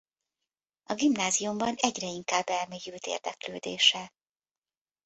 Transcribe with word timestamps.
A 0.83 0.93
gimnáziumban 0.93 1.75
egyre 1.77 2.07
inkább 2.07 2.49
elmélyült 2.49 3.05
érdeklődése. 3.05 4.13